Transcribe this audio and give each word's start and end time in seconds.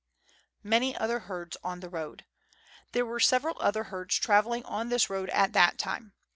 Many 0.63 0.97
other 0.97 1.19
Herds 1.29 1.57
on 1.63 1.79
the 1.79 1.87
Road. 1.87 2.25
There 2.91 3.05
were 3.05 3.19
several 3.19 3.55
other 3.59 3.83
herds 3.83 4.15
travelling 4.17 4.65
on 4.65 4.89
this 4.89 5.11
road 5.11 5.29
at 5.29 5.53
the 5.53 5.71
time. 5.77 6.13